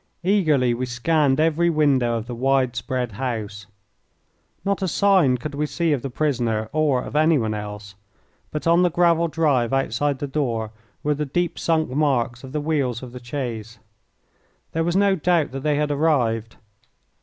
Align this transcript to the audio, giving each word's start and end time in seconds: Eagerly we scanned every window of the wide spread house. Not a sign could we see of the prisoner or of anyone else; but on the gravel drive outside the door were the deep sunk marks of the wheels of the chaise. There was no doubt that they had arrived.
Eagerly 0.23 0.73
we 0.73 0.87
scanned 0.87 1.39
every 1.39 1.69
window 1.69 2.17
of 2.17 2.25
the 2.25 2.33
wide 2.33 2.75
spread 2.75 3.11
house. 3.11 3.67
Not 4.65 4.81
a 4.81 4.87
sign 4.87 5.37
could 5.37 5.53
we 5.53 5.67
see 5.67 5.93
of 5.93 6.01
the 6.01 6.09
prisoner 6.09 6.69
or 6.73 7.03
of 7.03 7.15
anyone 7.15 7.53
else; 7.53 7.93
but 8.49 8.65
on 8.65 8.81
the 8.81 8.89
gravel 8.89 9.27
drive 9.27 9.73
outside 9.73 10.17
the 10.17 10.25
door 10.25 10.71
were 11.03 11.13
the 11.13 11.27
deep 11.27 11.59
sunk 11.59 11.87
marks 11.91 12.43
of 12.43 12.51
the 12.51 12.59
wheels 12.61 13.03
of 13.03 13.11
the 13.11 13.23
chaise. 13.23 13.77
There 14.71 14.83
was 14.83 14.95
no 14.95 15.15
doubt 15.15 15.51
that 15.51 15.61
they 15.61 15.75
had 15.75 15.91
arrived. 15.91 16.55